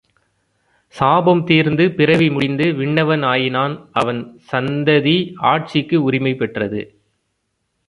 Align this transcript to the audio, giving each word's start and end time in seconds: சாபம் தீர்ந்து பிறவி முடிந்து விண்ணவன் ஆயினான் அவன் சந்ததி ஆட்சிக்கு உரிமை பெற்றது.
சாபம் 0.95 1.43
தீர்ந்து 1.43 1.91
பிறவி 1.91 2.29
முடிந்து 2.29 2.63
விண்ணவன் 2.63 3.25
ஆயினான் 3.25 3.75
அவன் 3.91 4.21
சந்ததி 4.51 5.17
ஆட்சிக்கு 5.35 6.03
உரிமை 6.03 6.33
பெற்றது. 6.35 6.81